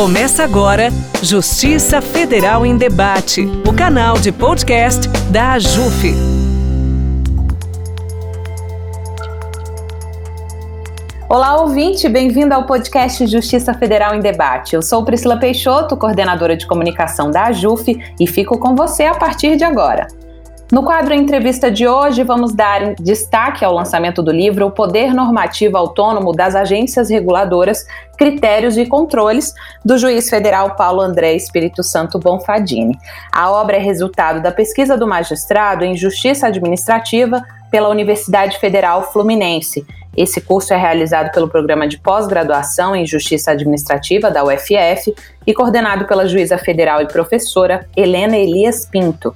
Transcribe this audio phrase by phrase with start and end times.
[0.00, 0.88] Começa agora
[1.22, 6.14] Justiça Federal em Debate, o canal de podcast da AJUF.
[11.28, 14.74] Olá, ouvinte, bem-vindo ao podcast Justiça Federal em Debate.
[14.74, 19.58] Eu sou Priscila Peixoto, coordenadora de comunicação da AJUF, e fico com você a partir
[19.58, 20.08] de agora.
[20.70, 25.76] No quadro Entrevista de hoje, vamos dar destaque ao lançamento do livro O Poder Normativo
[25.76, 27.84] Autônomo das Agências Reguladoras,
[28.16, 29.52] Critérios e Controles,
[29.84, 32.96] do juiz federal Paulo André Espírito Santo Bonfadini.
[33.32, 39.84] A obra é resultado da pesquisa do magistrado em Justiça Administrativa pela Universidade Federal Fluminense.
[40.16, 46.04] Esse curso é realizado pelo Programa de Pós-Graduação em Justiça Administrativa da UFF e coordenado
[46.04, 49.34] pela juíza federal e professora Helena Elias Pinto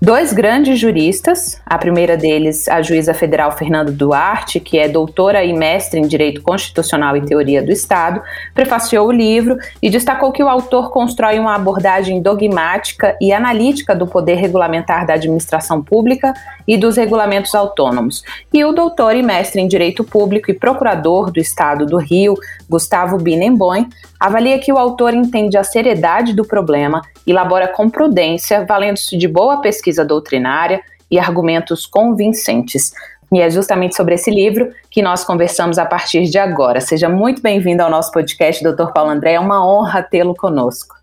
[0.00, 5.54] dois grandes juristas, a primeira deles, a juíza federal Fernanda Duarte, que é doutora e
[5.54, 8.20] mestre em Direito Constitucional e Teoria do Estado,
[8.54, 14.06] prefaciou o livro e destacou que o autor constrói uma abordagem dogmática e analítica do
[14.06, 16.34] poder regulamentar da administração pública
[16.68, 18.22] e dos regulamentos autônomos.
[18.52, 22.34] E o doutor e mestre em Direito Público e procurador do Estado do Rio,
[22.68, 23.88] Gustavo Binemboim,
[24.20, 29.60] avalia que o autor entende a seriedade do problema, elabora com prudência, valendo-se de boa
[29.60, 32.92] pesquisa doutrinária e argumentos convincentes.
[33.32, 36.80] E é justamente sobre esse livro que nós conversamos a partir de agora.
[36.80, 38.92] Seja muito bem-vindo ao nosso podcast, Dr.
[38.92, 39.34] Paulo André.
[39.34, 40.94] É uma honra tê-lo conosco.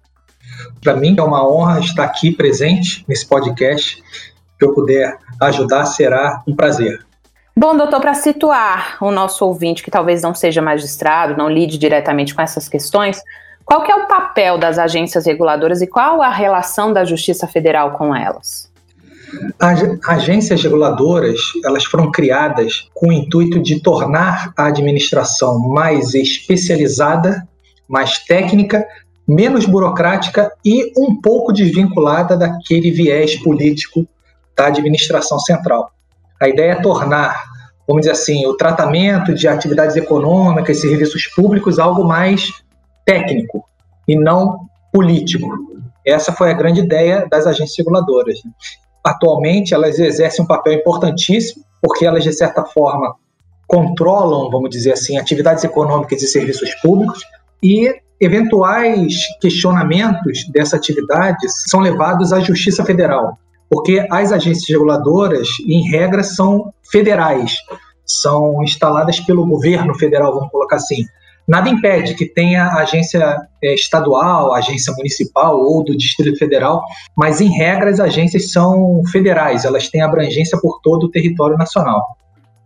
[0.81, 3.95] Para mim é uma honra estar aqui presente nesse podcast.
[3.97, 7.05] Se eu puder ajudar, será um prazer.
[7.55, 12.33] Bom, doutor, para situar o nosso ouvinte que talvez não seja magistrado, não lide diretamente
[12.33, 13.21] com essas questões,
[13.63, 17.91] qual que é o papel das agências reguladoras e qual a relação da Justiça Federal
[17.91, 18.72] com elas?
[19.59, 27.47] As agências reguladoras, elas foram criadas com o intuito de tornar a administração mais especializada,
[27.87, 28.85] mais técnica,
[29.27, 34.07] menos burocrática e um pouco desvinculada daquele viés político
[34.55, 35.91] da administração central.
[36.41, 37.45] A ideia é tornar,
[37.87, 42.51] vamos dizer assim, o tratamento de atividades econômicas e serviços públicos algo mais
[43.05, 43.63] técnico
[44.07, 45.47] e não político.
[46.05, 48.39] Essa foi a grande ideia das agências reguladoras.
[49.03, 53.15] Atualmente, elas exercem um papel importantíssimo, porque elas, de certa forma,
[53.67, 57.21] controlam, vamos dizer assim, atividades econômicas e serviços públicos
[57.61, 63.37] e eventuais questionamentos dessa atividade são levados à Justiça Federal
[63.73, 67.55] porque as agências reguladoras, em regra, são federais,
[68.05, 71.05] são instaladas pelo governo federal, vamos colocar assim.
[71.47, 76.83] Nada impede que tenha agência é, estadual, agência municipal ou do Distrito Federal,
[77.15, 82.17] mas em regra as agências são federais, elas têm abrangência por todo o território nacional.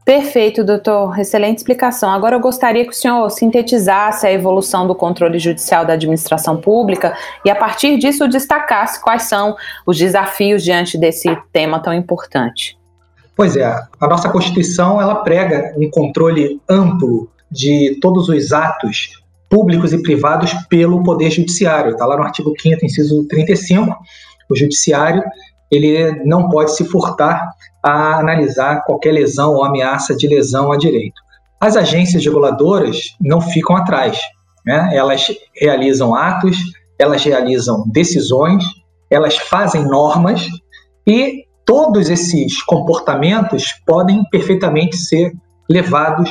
[0.07, 1.19] Perfeito, doutor.
[1.19, 2.09] Excelente explicação.
[2.09, 7.13] Agora eu gostaria que o senhor sintetizasse a evolução do controle judicial da administração pública
[7.43, 12.77] e, a partir disso, destacasse quais são os desafios diante desse tema tão importante.
[13.35, 19.93] Pois é, a nossa Constituição ela prega um controle amplo de todos os atos públicos
[19.93, 21.91] e privados pelo Poder Judiciário.
[21.91, 23.95] Está lá no artigo 5 inciso 35.
[24.49, 25.23] O Judiciário
[25.71, 27.49] ele não pode se furtar
[27.83, 31.21] a analisar qualquer lesão ou ameaça de lesão a direito.
[31.59, 34.17] As agências reguladoras não ficam atrás,
[34.65, 34.89] né?
[34.93, 36.57] elas realizam atos,
[36.99, 38.63] elas realizam decisões,
[39.09, 40.47] elas fazem normas
[41.05, 45.33] e todos esses comportamentos podem perfeitamente ser
[45.69, 46.29] levados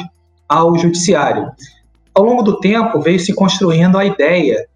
[0.48, 1.50] ao judiciário.
[2.14, 4.66] Ao longo do tempo, veio se construindo a ideia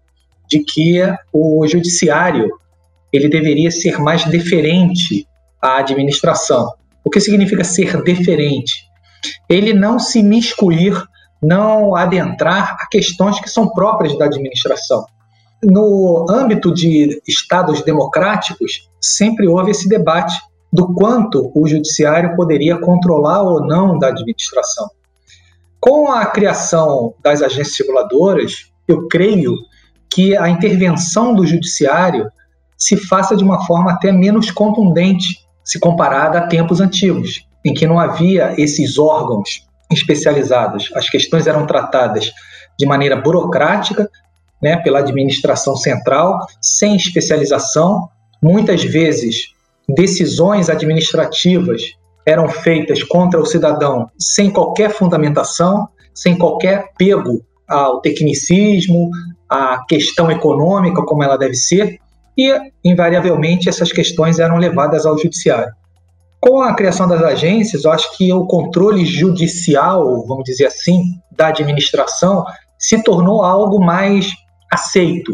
[0.47, 0.99] de que
[1.31, 2.51] o judiciário
[3.11, 5.27] ele deveria ser mais deferente
[5.61, 6.73] à administração.
[7.03, 8.85] O que significa ser deferente?
[9.49, 10.93] Ele não se miscuir,
[11.41, 15.05] não adentrar a questões que são próprias da administração.
[15.63, 20.35] No âmbito de estados democráticos, sempre houve esse debate
[20.73, 24.89] do quanto o judiciário poderia controlar ou não da administração.
[25.81, 29.55] Com a criação das agências reguladoras, eu creio
[30.13, 32.29] que a intervenção do judiciário
[32.77, 37.87] se faça de uma forma até menos contundente se comparada a tempos antigos, em que
[37.87, 40.91] não havia esses órgãos especializados.
[40.95, 42.31] As questões eram tratadas
[42.77, 44.07] de maneira burocrática,
[44.61, 48.07] né, pela administração central, sem especialização.
[48.41, 49.47] Muitas vezes,
[49.89, 51.81] decisões administrativas
[52.25, 59.09] eram feitas contra o cidadão sem qualquer fundamentação, sem qualquer pego ao tecnicismo,
[59.49, 61.99] à questão econômica, como ela deve ser,
[62.37, 62.53] e,
[62.83, 65.73] invariavelmente, essas questões eram levadas ao judiciário.
[66.39, 71.47] Com a criação das agências, eu acho que o controle judicial, vamos dizer assim, da
[71.47, 72.43] administração
[72.79, 74.31] se tornou algo mais
[74.71, 75.33] aceito.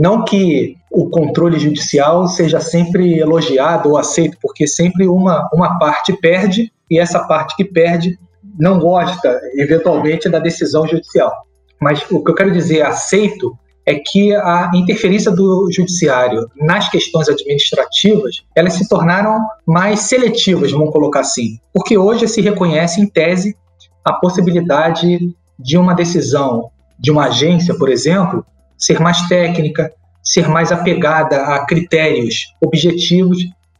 [0.00, 6.14] Não que o controle judicial seja sempre elogiado ou aceito, porque sempre uma, uma parte
[6.14, 8.18] perde e essa parte que perde
[8.58, 11.30] não gosta, eventualmente, da decisão judicial.
[11.78, 13.54] Mas o que eu quero dizer, aceito,
[13.84, 20.92] é que a interferência do judiciário nas questões administrativas, elas se tornaram mais seletivas, vamos
[20.92, 23.54] colocar assim, porque hoje se reconhece em tese
[24.02, 28.44] a possibilidade de uma decisão de uma agência, por exemplo,
[28.80, 29.92] ser mais técnica,
[30.22, 33.38] ser mais apegada a critérios objetivos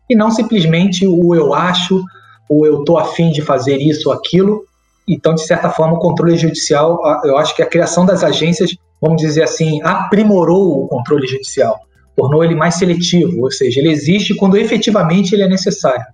[0.09, 2.05] e não simplesmente o eu acho,
[2.49, 4.65] ou eu estou afim de fazer isso ou aquilo.
[5.09, 9.23] Então, de certa forma, o controle judicial, eu acho que a criação das agências, vamos
[9.23, 11.79] dizer assim, aprimorou o controle judicial,
[12.17, 16.05] tornou ele mais seletivo, ou seja, ele existe quando efetivamente ele é necessário.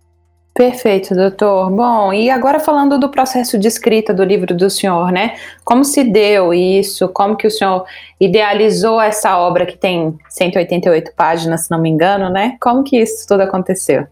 [0.57, 1.71] Perfeito, doutor.
[1.71, 5.37] Bom, e agora falando do processo de escrita do livro do senhor, né?
[5.63, 7.09] Como se deu isso?
[7.09, 7.85] Como que o senhor
[8.19, 12.57] idealizou essa obra que tem 188 páginas, se não me engano, né?
[12.59, 14.07] Como que isso tudo aconteceu?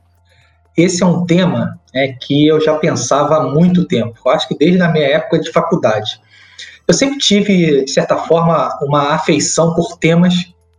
[0.76, 4.12] Esse é um tema né, que eu já pensava há muito tempo.
[4.26, 6.20] Eu acho que desde a minha época de faculdade.
[6.86, 10.34] Eu sempre tive, de certa forma, uma afeição por temas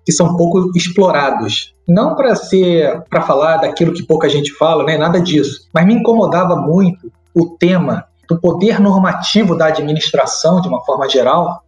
[0.06, 1.74] que são pouco explorados.
[1.88, 5.94] Não para ser para falar daquilo que pouca gente fala, né, nada disso, mas me
[5.94, 11.62] incomodava muito o tema do poder normativo da administração de uma forma geral,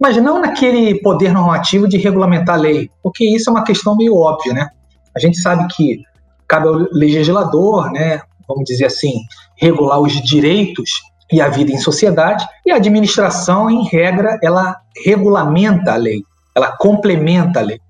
[0.00, 4.14] mas não naquele poder normativo de regulamentar a lei, porque isso é uma questão meio
[4.14, 4.68] óbvia, né?
[5.14, 6.02] A gente sabe que
[6.46, 9.14] cabe ao legislador, né, vamos dizer assim,
[9.56, 11.02] regular os direitos
[11.32, 16.22] e a vida em sociedade, e a administração, em regra, ela regulamenta a lei
[16.58, 17.80] ela complementa a lei.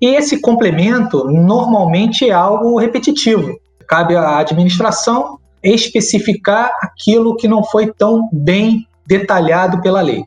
[0.00, 3.58] E esse complemento normalmente é algo repetitivo.
[3.86, 10.24] Cabe à administração especificar aquilo que não foi tão bem detalhado pela lei.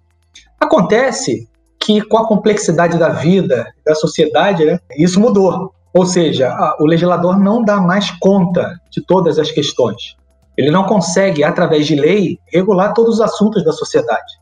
[0.60, 1.48] Acontece
[1.80, 5.74] que com a complexidade da vida, da sociedade, né, isso mudou.
[5.94, 10.16] Ou seja, o legislador não dá mais conta de todas as questões.
[10.58, 14.34] Ele não consegue, através de lei, regular todos os assuntos da sociedade.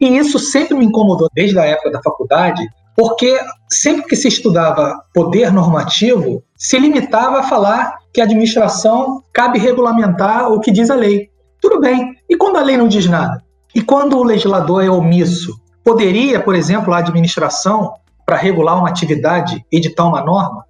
[0.00, 2.62] E isso sempre me incomodou desde a época da faculdade,
[2.96, 3.38] porque
[3.70, 10.50] sempre que se estudava poder normativo, se limitava a falar que a administração cabe regulamentar
[10.52, 11.30] o que diz a lei.
[11.60, 12.14] Tudo bem.
[12.28, 13.42] E quando a lei não diz nada?
[13.74, 15.58] E quando o legislador é omisso?
[15.82, 17.94] Poderia, por exemplo, a administração,
[18.24, 20.64] para regular uma atividade, editar uma norma?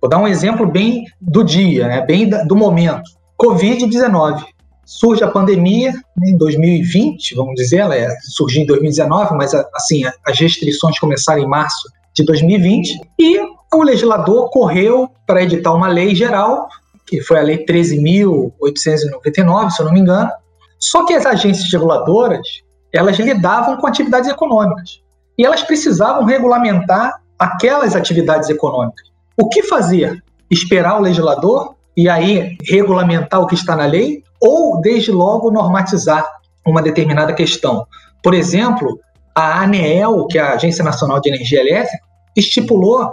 [0.00, 2.00] Vou dar um exemplo bem do dia, né?
[2.00, 3.10] bem do momento.
[3.40, 4.44] Covid-19
[4.86, 10.04] surge a pandemia né, em 2020, vamos dizer, ela é, surgiu em 2019, mas assim
[10.24, 13.38] as restrições começaram em março de 2020 e
[13.74, 16.68] o legislador correu para editar uma lei geral,
[17.04, 20.30] que foi a lei 13.899, se eu não me engano.
[20.78, 22.46] Só que as agências reguladoras
[22.92, 25.02] elas lidavam com atividades econômicas
[25.36, 29.10] e elas precisavam regulamentar aquelas atividades econômicas.
[29.36, 30.24] O que fazer?
[30.50, 36.26] Esperar o legislador e aí regulamentar o que está na lei ou, desde logo, normatizar
[36.66, 37.86] uma determinada questão.
[38.22, 38.98] Por exemplo,
[39.34, 41.98] a ANEEL, que é a Agência Nacional de Energia Elétrica,
[42.34, 43.12] estipulou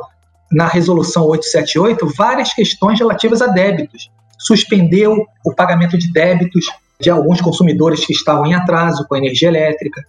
[0.52, 4.10] na Resolução 878 várias questões relativas a débitos.
[4.38, 6.66] Suspendeu o pagamento de débitos
[7.00, 10.02] de alguns consumidores que estavam em atraso com a energia elétrica,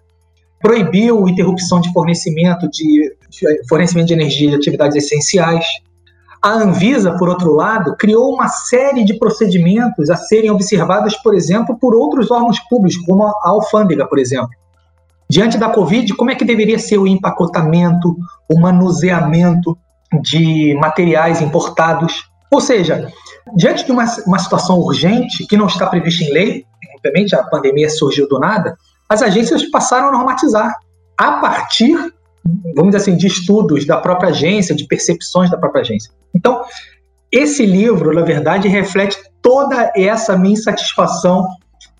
[0.61, 3.15] proibiu interrupção de fornecimento de,
[3.69, 5.65] fornecimento de energia de atividades essenciais,
[6.45, 11.79] a Anvisa, por outro lado, criou uma série de procedimentos a serem observados, por exemplo,
[11.81, 14.51] por outros órgãos públicos, como a alfândega, por exemplo.
[15.27, 18.15] Diante da Covid, como é que deveria ser o empacotamento,
[18.53, 19.75] o manuseamento
[20.21, 22.29] de materiais importados?
[22.53, 23.11] Ou seja,
[23.57, 26.67] diante de uma, uma situação urgente que não está prevista em lei,
[26.99, 28.77] obviamente a pandemia surgiu do nada,
[29.09, 30.77] as agências passaram a normatizar
[31.19, 32.13] a partir
[32.75, 36.13] vamos dizer assim, de estudos da própria agência, de percepções da própria agência.
[36.35, 36.63] Então,
[37.33, 41.47] esse livro, na verdade, reflete toda essa minha insatisfação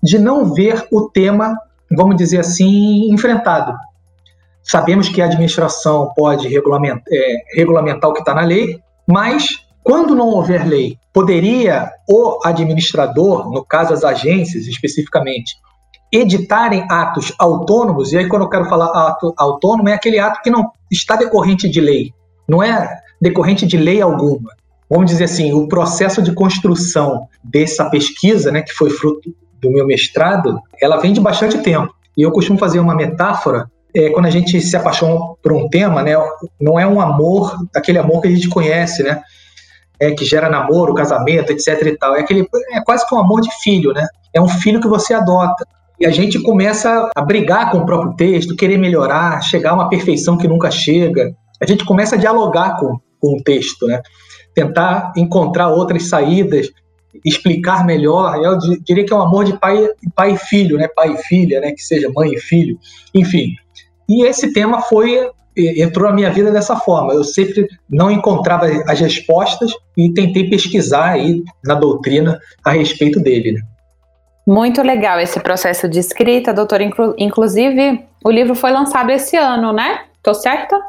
[0.01, 1.57] de não ver o tema,
[1.91, 3.73] vamos dizer assim, enfrentado.
[4.63, 10.15] Sabemos que a administração pode regulamentar, é, regulamentar o que está na lei, mas quando
[10.15, 15.55] não houver lei, poderia o administrador, no caso as agências especificamente,
[16.11, 20.49] editarem atos autônomos, e aí quando eu quero falar ato autônomo, é aquele ato que
[20.49, 22.13] não está decorrente de lei,
[22.47, 24.51] não é decorrente de lei alguma.
[24.89, 29.85] Vamos dizer assim, o processo de construção dessa pesquisa, né, que foi fruto do meu
[29.85, 31.93] mestrado, ela vem de bastante tempo.
[32.15, 36.03] E eu costumo fazer uma metáfora, é, quando a gente se apaixona por um tema,
[36.03, 36.13] né,
[36.61, 39.21] não é um amor, aquele amor que a gente conhece, né,
[39.99, 42.15] é, que gera namoro, casamento, etc e tal.
[42.15, 44.05] É, aquele, é quase que um amor de filho, né?
[44.33, 45.65] É um filho que você adota.
[45.99, 49.89] E a gente começa a brigar com o próprio texto, querer melhorar, chegar a uma
[49.89, 51.33] perfeição que nunca chega.
[51.61, 54.01] a gente começa a dialogar com, com o texto, né?
[54.53, 56.71] tentar encontrar outras saídas,
[57.23, 58.41] explicar melhor.
[58.43, 60.87] Eu diria que é um amor de pai, pai e filho, né?
[60.87, 61.71] pai e filha, né?
[61.71, 62.77] que seja mãe e filho,
[63.13, 63.53] enfim.
[64.09, 67.13] E esse tema foi entrou na minha vida dessa forma.
[67.13, 73.53] Eu sempre não encontrava as respostas e tentei pesquisar aí na doutrina a respeito dele.
[73.53, 73.61] Né?
[74.45, 76.79] Muito legal esse processo de escrita, doutor.
[77.17, 80.05] Inclusive, o livro foi lançado esse ano, né?
[80.21, 80.79] Tô certa?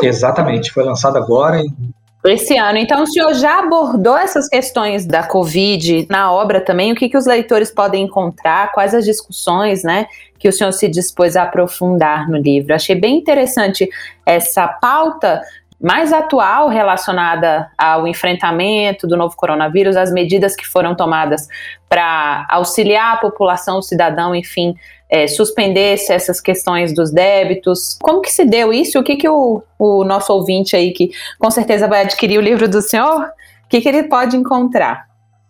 [0.00, 1.92] Exatamente, foi lançado agora em
[2.30, 2.78] esse ano.
[2.78, 6.92] Então, o senhor já abordou essas questões da Covid na obra também?
[6.92, 8.70] O que, que os leitores podem encontrar?
[8.72, 10.06] Quais as discussões, né,
[10.38, 12.74] que o senhor se dispôs a aprofundar no livro?
[12.74, 13.88] Achei bem interessante
[14.24, 15.42] essa pauta
[15.82, 21.48] mais atual relacionada ao enfrentamento do novo coronavírus, as medidas que foram tomadas
[21.88, 24.74] para auxiliar a população, o cidadão, enfim,
[25.10, 27.98] é, suspendesse essas questões dos débitos.
[28.00, 28.98] Como que se deu isso?
[28.98, 32.68] O que, que o, o nosso ouvinte aí, que com certeza vai adquirir o livro
[32.68, 33.24] do senhor,
[33.64, 35.06] o que, que ele pode encontrar?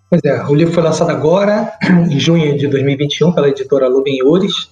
[0.08, 1.72] Pois é, o livro foi lançado agora,
[2.10, 4.70] em junho de 2021, pela editora Lumen Iures.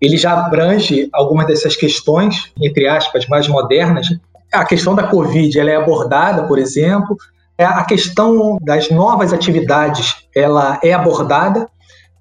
[0.00, 4.08] Ele já abrange algumas dessas questões, entre aspas, mais modernas.
[4.52, 7.16] A questão da Covid ela é abordada, por exemplo,
[7.60, 11.68] é, a questão das novas atividades ela é abordada.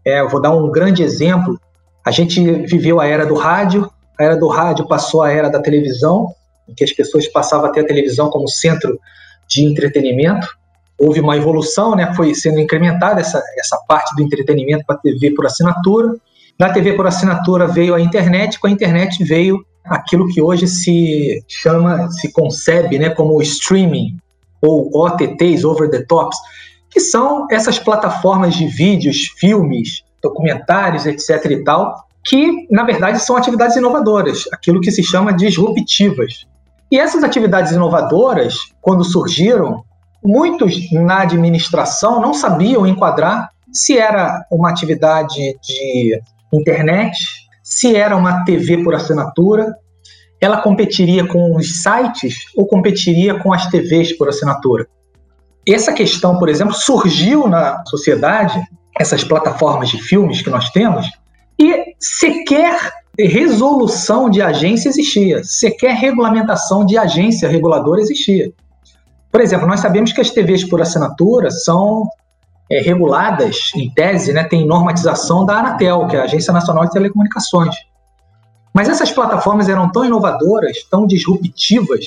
[0.06, 1.58] É, vou dar um grande exemplo.
[2.06, 5.62] A gente viveu a era do rádio, a era do rádio passou a era da
[5.62, 6.28] televisão,
[6.68, 9.00] em que as pessoas passavam a ter a televisão como centro
[9.48, 10.46] de entretenimento.
[11.00, 12.14] Houve uma evolução, né?
[12.16, 16.16] foi sendo incrementada essa, essa parte do entretenimento para a TV por assinatura.
[16.60, 21.44] Na TV por assinatura veio a internet, com a internet veio aquilo que hoje se
[21.48, 24.18] chama, se concebe né, como streaming,
[24.62, 26.38] ou OTTs, over the tops,
[26.90, 31.46] que são essas plataformas de vídeos, filmes, documentários, etc.
[31.52, 31.96] e tal,
[32.26, 36.46] que na verdade são atividades inovadoras, aquilo que se chama disruptivas.
[36.92, 39.84] E essas atividades inovadoras, quando surgiram,
[40.24, 46.20] muitos na administração não sabiam enquadrar se era uma atividade de
[46.52, 47.18] internet,
[47.70, 49.76] se era uma TV por assinatura,
[50.42, 54.88] ela competiria com os sites ou competiria com as TVs por assinatura?
[55.68, 58.60] Essa questão, por exemplo, surgiu na sociedade
[59.00, 61.06] essas plataformas de filmes que nós temos,
[61.60, 68.52] e sequer resolução de agência existia, sequer regulamentação de agência reguladora existia.
[69.32, 72.10] Por exemplo, nós sabemos que as TVs por assinatura são
[72.70, 76.92] é, reguladas, em tese, né, tem normatização da Anatel, que é a Agência Nacional de
[76.92, 77.76] Telecomunicações.
[78.74, 82.06] Mas essas plataformas eram tão inovadoras, tão disruptivas,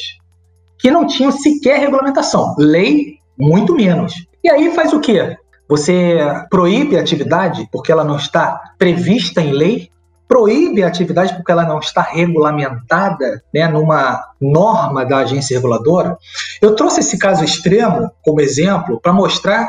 [0.78, 2.54] que não tinham sequer regulamentação.
[2.58, 4.14] Lei, muito menos.
[4.42, 5.36] E aí faz o quê?
[5.68, 6.18] Você
[6.50, 9.90] proíbe a atividade porque ela não está prevista em lei,
[10.28, 16.16] proíbe a atividade porque ela não está regulamentada né, numa norma da agência reguladora.
[16.60, 19.68] Eu trouxe esse caso extremo como exemplo para mostrar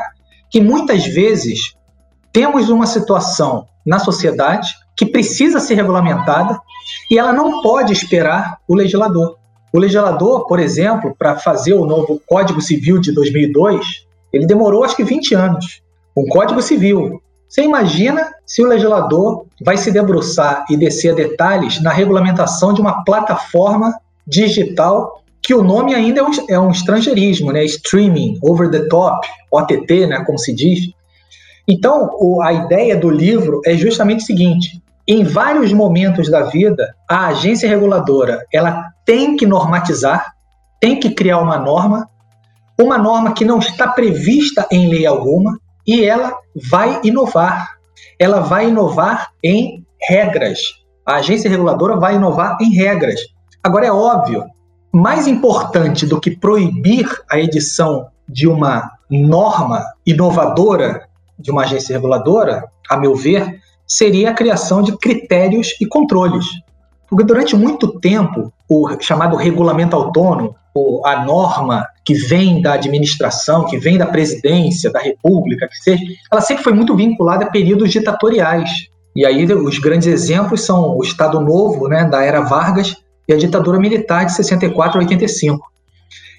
[0.54, 1.74] que muitas vezes
[2.32, 6.60] temos uma situação na sociedade que precisa ser regulamentada
[7.10, 9.36] e ela não pode esperar o legislador.
[9.72, 14.94] O legislador, por exemplo, para fazer o novo Código Civil de 2002, ele demorou acho
[14.94, 15.82] que 20 anos
[16.16, 17.20] um Código Civil.
[17.48, 22.80] Você imagina se o legislador vai se debruçar e descer a detalhes na regulamentação de
[22.80, 23.92] uma plataforma
[24.24, 27.62] digital que o nome ainda é um, é um estrangeirismo, né?
[27.66, 30.24] Streaming, over the top, OTT, né?
[30.24, 30.90] Como se diz.
[31.68, 36.94] Então, o, a ideia do livro é justamente o seguinte: em vários momentos da vida,
[37.08, 40.32] a agência reguladora ela tem que normatizar,
[40.80, 42.08] tem que criar uma norma,
[42.80, 46.38] uma norma que não está prevista em lei alguma, e ela
[46.70, 47.68] vai inovar.
[48.18, 50.60] Ela vai inovar em regras.
[51.06, 53.20] A agência reguladora vai inovar em regras.
[53.62, 54.44] Agora, é óbvio,
[54.94, 61.08] mais importante do que proibir a edição de uma norma inovadora
[61.38, 66.46] de uma agência reguladora, a meu ver, seria a criação de critérios e controles.
[67.08, 73.64] Porque durante muito tempo, o chamado regulamento autônomo, ou a norma que vem da administração,
[73.66, 77.92] que vem da presidência, da república, que seja, ela sempre foi muito vinculada a períodos
[77.92, 78.88] ditatoriais.
[79.14, 82.96] E aí os grandes exemplos são o Estado Novo, né, da era Vargas,
[83.28, 85.66] e a ditadura militar de 64 a 85.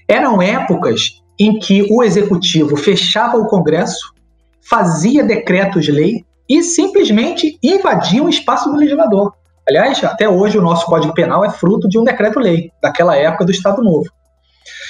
[0.07, 4.13] Eram épocas em que o executivo fechava o Congresso,
[4.61, 9.33] fazia decretos-lei e simplesmente invadia o espaço do legislador.
[9.67, 13.51] Aliás, até hoje o nosso Código Penal é fruto de um decreto-lei daquela época do
[13.51, 14.05] Estado Novo.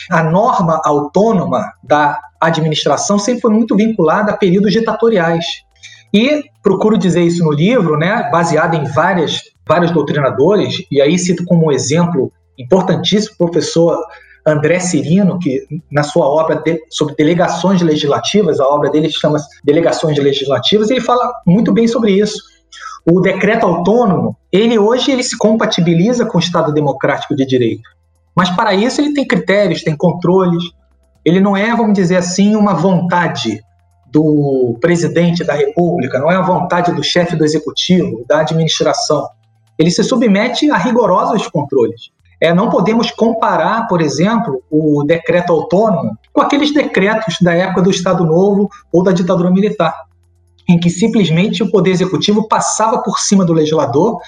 [0.10, 5.46] A norma autônoma da administração sempre foi muito vinculada a períodos ditatoriais.
[6.14, 11.44] E procuro dizer isso no livro, né, baseado em várias, vários doutrinadores, e aí cito
[11.46, 13.98] como exemplo importantíssimo professor
[14.46, 20.18] André Cirino, que na sua obra de, sobre delegações legislativas, a obra dele chama Delegações
[20.20, 22.38] Legislativas, ele fala muito bem sobre isso.
[23.12, 27.90] O decreto autônomo, ele hoje ele se compatibiliza com o Estado democrático de direito.
[28.36, 30.64] Mas para isso ele tem critérios, tem controles.
[31.24, 33.64] Ele não é, vamos dizer assim, uma vontade
[34.12, 39.28] do presidente da República, não é a vontade do chefe do executivo, da administração.
[39.78, 42.10] Ele se submete a rigorosos controles.
[42.42, 47.90] É, não podemos comparar, por exemplo, o decreto autônomo com aqueles decretos da época do
[47.90, 49.96] Estado Novo ou da ditadura militar,
[50.70, 54.20] em que simplesmente o Poder Executivo passava por cima do legislador,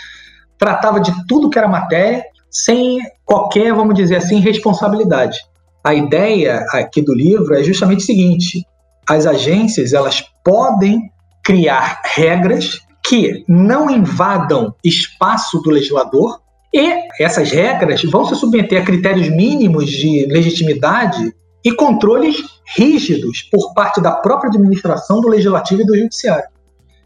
[0.57, 5.37] tratava de tudo que era matéria, sem qualquer, vamos dizer assim, responsabilidade.
[5.83, 8.65] A ideia aqui do livro é justamente o seguinte:
[9.07, 11.11] as agências elas podem
[11.43, 16.41] criar regras que não invadam espaço do legislador,
[16.73, 21.33] e essas regras vão se submeter a critérios mínimos de legitimidade
[21.63, 22.37] e controles
[22.75, 26.49] rígidos por parte da própria administração, do legislativo e do judiciário.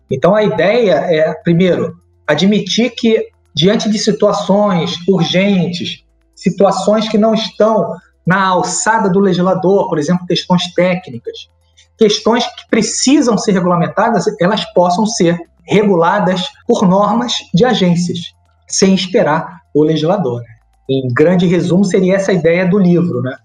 [0.10, 1.96] Então a ideia é, primeiro,
[2.28, 6.04] admitir que diante de situações urgentes,
[6.36, 11.50] situações que não estão na alçada do legislador, por exemplo, questões técnicas,
[11.98, 18.34] questões que precisam ser regulamentadas, elas possam ser reguladas por normas de agências
[18.68, 20.42] sem esperar o legislador.
[20.90, 23.36] Em grande resumo, seria essa a ideia do livro, né?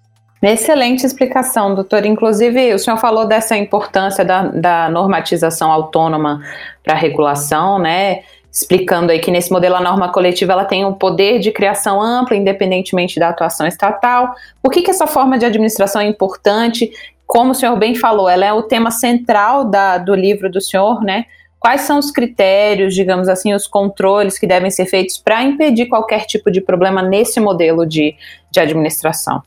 [0.42, 2.04] Excelente explicação, doutor.
[2.04, 6.40] Inclusive, o senhor falou dessa importância da, da normatização autônoma
[6.84, 8.20] para regulação, né?
[8.52, 12.36] Explicando aí que nesse modelo a norma coletiva ela tem um poder de criação ampla,
[12.36, 14.34] independentemente da atuação estatal.
[14.62, 16.90] Por que, que essa forma de administração é importante?
[17.26, 21.02] Como o senhor bem falou, ela é o tema central da, do livro do senhor,
[21.02, 21.24] né?
[21.58, 26.26] Quais são os critérios, digamos assim, os controles que devem ser feitos para impedir qualquer
[26.26, 28.14] tipo de problema nesse modelo de,
[28.50, 29.42] de administração?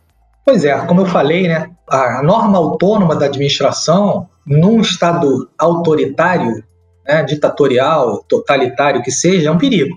[0.46, 6.64] Pois é, como eu falei, né, a norma autônoma da administração, num Estado autoritário,
[7.08, 9.96] né, ditatorial, totalitário que seja, é um perigo.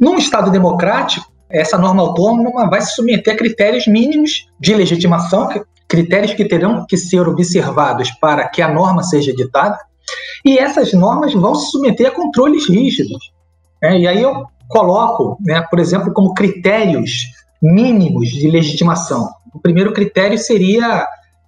[0.00, 5.48] Num Estado democrático, essa norma autônoma vai se submeter a critérios mínimos de legitimação,
[5.86, 9.78] critérios que terão que ser observados para que a norma seja editada,
[10.44, 13.32] e essas normas vão se submeter a controles rígidos.
[13.82, 14.00] Né?
[14.00, 17.26] E aí eu coloco, né, por exemplo, como critérios
[17.60, 19.30] mínimos de legitimação.
[19.54, 21.06] O primeiro critério seria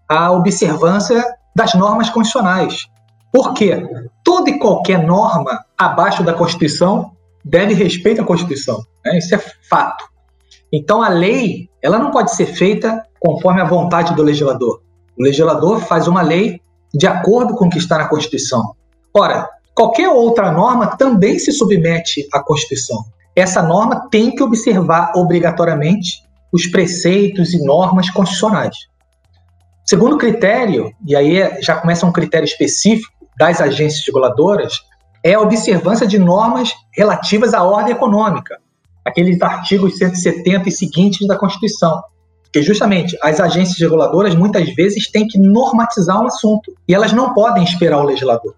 [0.09, 2.87] a observância das normas constitucionais.
[3.33, 3.87] Por quê?
[4.25, 7.13] Toda e qualquer norma abaixo da Constituição
[7.45, 8.85] deve respeito à Constituição.
[9.05, 9.19] Né?
[9.19, 10.05] Isso é fato.
[10.73, 14.83] Então a lei ela não pode ser feita conforme a vontade do legislador.
[15.19, 16.61] O legislador faz uma lei
[16.93, 18.75] de acordo com o que está na Constituição.
[19.15, 23.05] Ora, qualquer outra norma também se submete à Constituição.
[23.35, 26.23] Essa norma tem que observar obrigatoriamente
[26.53, 28.77] os preceitos e normas constitucionais.
[29.85, 34.81] Segundo critério, e aí já começa um critério específico das agências reguladoras,
[35.25, 38.59] é a observância de normas relativas à ordem econômica,
[39.05, 42.03] aqueles artigos 170 e seguintes da Constituição.
[42.53, 47.33] Porque justamente as agências reguladoras muitas vezes têm que normatizar um assunto e elas não
[47.33, 48.57] podem esperar o legislador.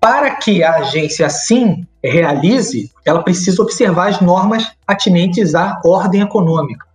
[0.00, 6.86] Para que a agência assim realize, ela precisa observar as normas atinentes à ordem econômica,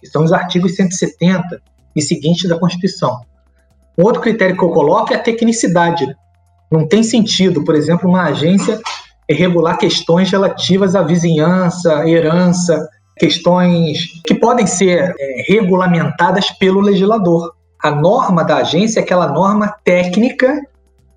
[0.00, 1.60] que são os artigos 170
[1.94, 3.20] e seguintes da Constituição.
[3.98, 6.06] Um outro critério que eu coloco é a tecnicidade.
[6.72, 8.80] Não tem sentido, por exemplo, uma agência
[9.28, 17.54] regular questões relativas à vizinhança, herança, questões que podem ser é, regulamentadas pelo legislador.
[17.82, 20.60] A norma da agência é aquela norma técnica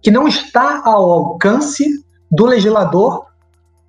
[0.02, 1.86] que não está ao alcance
[2.32, 3.26] do legislador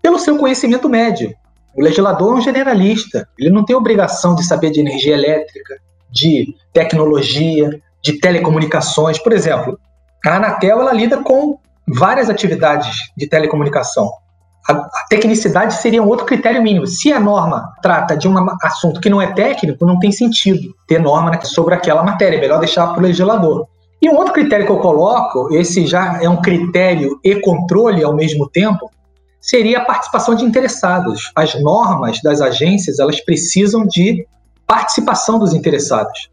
[0.02, 1.32] pelo seu conhecimento médio.
[1.76, 5.76] O legislador é um generalista, ele não tem obrigação de saber de energia elétrica,
[6.10, 7.70] de tecnologia,
[8.02, 9.18] de telecomunicações.
[9.18, 9.78] Por exemplo,
[10.26, 14.10] a Anatel ela lida com várias atividades de telecomunicação.
[14.70, 16.86] A, tecnicidade seria um outro critério mínimo.
[16.86, 21.00] Se a norma trata de um assunto que não é técnico, não tem sentido ter
[21.00, 22.36] norma sobre aquela matéria.
[22.36, 23.66] É melhor deixar para o legislador.
[24.00, 28.14] E um outro critério que eu coloco, esse já é um critério e controle ao
[28.14, 28.90] mesmo tempo,
[29.40, 31.30] seria a participação de interessados.
[31.34, 34.26] As normas das agências elas precisam de
[34.66, 36.30] participação dos interessados.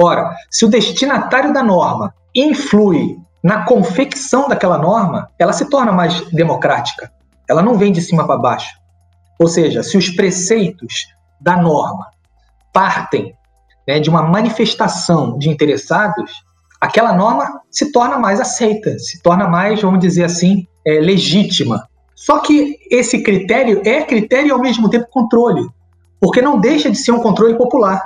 [0.00, 6.20] Ora, se o destinatário da norma influi na confecção daquela norma, ela se torna mais
[6.30, 7.10] democrática.
[7.48, 8.74] Ela não vem de cima para baixo.
[9.38, 11.06] Ou seja, se os preceitos
[11.40, 12.06] da norma
[12.72, 13.34] partem
[13.86, 16.32] né, de uma manifestação de interessados,
[16.80, 21.88] aquela norma se torna mais aceita, se torna mais, vamos dizer assim, é, legítima.
[22.14, 25.68] Só que esse critério é critério e ao mesmo tempo controle.
[26.20, 28.02] porque não deixa de ser um controle popular.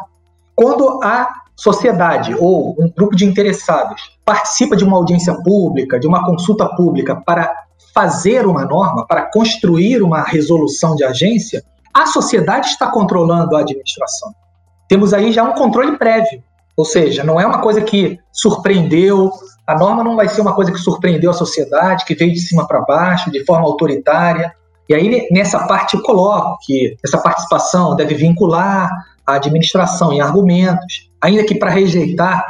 [0.57, 6.25] Quando a sociedade ou um grupo de interessados participa de uma audiência pública, de uma
[6.25, 7.53] consulta pública para
[7.95, 14.33] fazer uma norma, para construir uma resolução de agência, a sociedade está controlando a administração.
[14.89, 16.43] Temos aí já um controle prévio,
[16.77, 19.33] ou seja, não é uma coisa que surpreendeu,
[19.67, 22.67] a norma não vai ser uma coisa que surpreendeu a sociedade, que veio de cima
[22.67, 24.53] para baixo, de forma autoritária.
[24.89, 28.91] E aí, nessa parte, eu coloco que essa participação deve vincular
[29.27, 32.47] a administração em argumentos, ainda que para rejeitar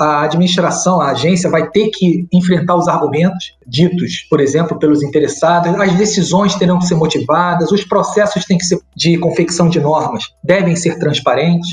[0.00, 5.74] a administração, a agência vai ter que enfrentar os argumentos ditos, por exemplo, pelos interessados,
[5.78, 10.24] as decisões terão que ser motivadas, os processos têm que ser de confecção de normas
[10.42, 11.68] devem ser transparentes.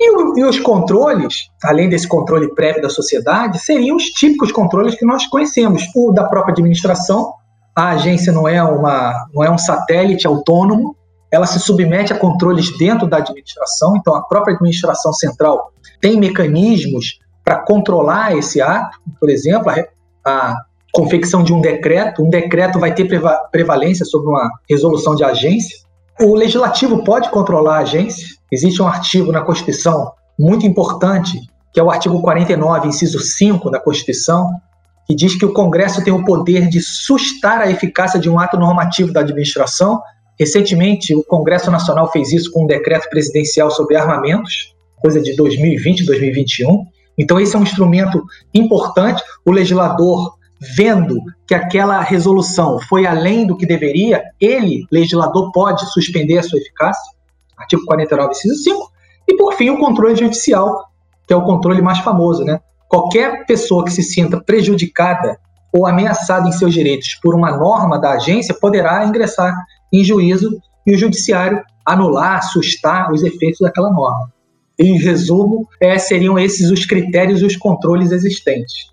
[0.00, 4.94] E, o, e, os controles, além desse controle prévio da sociedade, seriam os típicos controles
[4.94, 7.32] que nós conhecemos, o da própria administração.
[7.74, 10.96] A agência não é, uma, não é um satélite autônomo,
[11.30, 17.18] ela se submete a controles dentro da administração, então a própria administração central tem mecanismos
[17.44, 19.84] para controlar esse ato, por exemplo, a,
[20.24, 20.56] a,
[20.92, 23.06] confecção de um decreto, um decreto vai ter
[23.52, 25.76] prevalência sobre uma resolução de agência.
[26.20, 28.26] O legislativo pode controlar a agência.
[28.50, 31.38] Existe um artigo na Constituição muito importante,
[31.72, 34.50] que é o artigo 49, inciso 5 da Constituição,
[35.06, 38.58] que diz que o Congresso tem o poder de sustar a eficácia de um ato
[38.58, 40.00] normativo da administração
[40.38, 46.04] Recentemente, o Congresso Nacional fez isso com um decreto presidencial sobre armamentos, coisa de 2020,
[46.04, 46.86] 2021.
[47.18, 48.22] Então, esse é um instrumento
[48.54, 49.22] importante.
[49.44, 50.34] O legislador,
[50.76, 56.58] vendo que aquela resolução foi além do que deveria, ele, legislador, pode suspender a sua
[56.58, 57.12] eficácia.
[57.56, 58.92] Artigo 49, inciso 5.
[59.28, 60.84] E, por fim, o controle judicial,
[61.26, 62.44] que é o controle mais famoso.
[62.44, 62.60] Né?
[62.88, 65.38] Qualquer pessoa que se sinta prejudicada
[65.72, 69.54] ou ameaçada em seus direitos por uma norma da agência poderá ingressar
[69.92, 74.32] em juízo e o judiciário anular, assustar os efeitos daquela norma.
[74.78, 78.88] Em resumo, é, seriam esses os critérios e os controles existentes.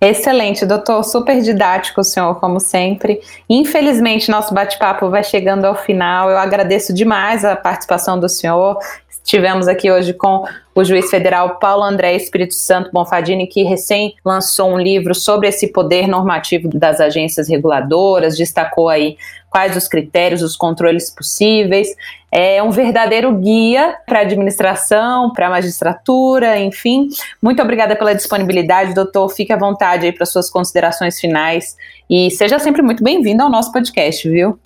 [0.00, 1.02] Excelente, doutor.
[1.02, 3.20] Super didático o senhor, como sempre.
[3.50, 6.30] Infelizmente, nosso bate-papo vai chegando ao final.
[6.30, 8.78] Eu agradeço demais a participação do senhor.
[9.10, 14.72] Estivemos aqui hoje com o juiz federal Paulo André Espírito Santo Bonfadini, que recém lançou
[14.72, 19.18] um livro sobre esse poder normativo das agências reguladoras, destacou aí
[19.50, 21.88] quais os critérios, os controles possíveis.
[22.30, 27.08] É um verdadeiro guia para a administração, para a magistratura, enfim.
[27.40, 29.30] Muito obrigada pela disponibilidade, doutor.
[29.30, 31.76] Fique à vontade aí para suas considerações finais
[32.08, 34.58] e seja sempre muito bem-vindo ao nosso podcast, viu?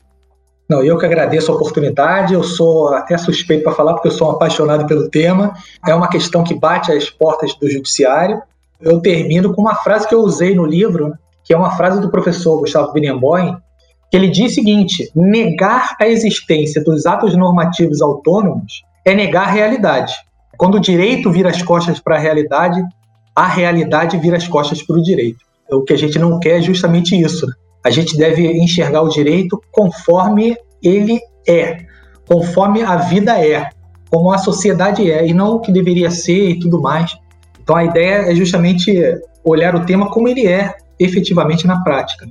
[0.68, 2.34] Não, eu que agradeço a oportunidade.
[2.34, 5.54] Eu sou até suspeito para falar porque eu sou um apaixonado pelo tema.
[5.86, 8.42] É uma questão que bate às portas do judiciário.
[8.80, 12.10] Eu termino com uma frase que eu usei no livro, que é uma frase do
[12.10, 13.56] professor Gustavo Binemboim,
[14.12, 19.50] que ele diz o seguinte: negar a existência dos atos normativos autônomos é negar a
[19.50, 20.14] realidade.
[20.58, 22.80] Quando o direito vira as costas para a realidade,
[23.34, 25.38] a realidade vira as costas para o direito.
[25.70, 27.46] O que a gente não quer é justamente isso.
[27.82, 31.86] A gente deve enxergar o direito conforme ele é,
[32.28, 33.70] conforme a vida é,
[34.10, 37.16] como a sociedade é, e não o que deveria ser e tudo mais.
[37.62, 38.92] Então a ideia é justamente
[39.42, 42.26] olhar o tema como ele é efetivamente na prática.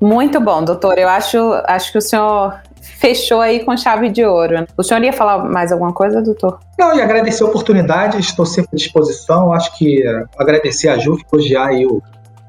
[0.00, 0.98] Muito bom, doutor.
[0.98, 4.66] Eu acho, acho que o senhor fechou aí com chave de ouro.
[4.76, 6.58] O senhor ia falar mais alguma coisa, doutor?
[6.78, 9.52] Não, e agradecer a oportunidade, estou sempre à disposição.
[9.52, 10.02] Acho que
[10.38, 11.70] agradecer a Ju, elogiar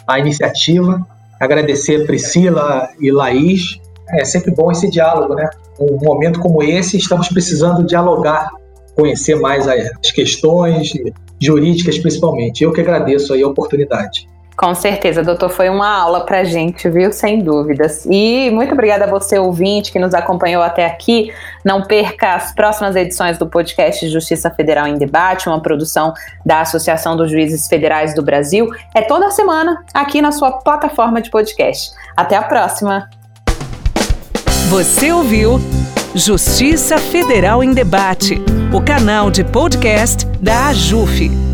[0.07, 1.05] a iniciativa
[1.39, 3.79] agradecer Priscila e Laís.
[4.09, 5.49] É sempre bom esse diálogo, né?
[5.79, 8.49] Um momento como esse, estamos precisando dialogar,
[8.95, 10.91] conhecer mais as questões
[11.39, 12.63] jurídicas, principalmente.
[12.63, 14.27] Eu que agradeço aí a oportunidade.
[14.59, 17.13] Com certeza, doutor, foi uma aula pra gente, viu?
[17.13, 18.05] Sem dúvidas.
[18.05, 21.31] E muito obrigada a você, ouvinte, que nos acompanhou até aqui.
[21.63, 26.13] Não perca as próximas edições do podcast Justiça Federal em Debate, uma produção
[26.45, 28.67] da Associação dos Juízes Federais do Brasil.
[28.93, 31.91] É toda semana aqui na sua plataforma de podcast.
[32.17, 33.09] Até a próxima.
[34.67, 35.57] Você ouviu
[36.13, 38.41] Justiça Federal em Debate,
[38.73, 41.48] o canal de podcast da AJUF.